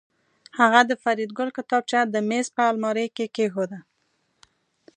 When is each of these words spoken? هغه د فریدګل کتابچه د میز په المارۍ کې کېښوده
هغه 0.59 0.81
د 0.89 0.91
فریدګل 1.03 1.49
کتابچه 1.57 1.99
د 2.07 2.15
میز 2.29 2.47
په 2.55 2.63
المارۍ 2.71 3.07
کې 3.15 3.25
کېښوده 3.35 3.79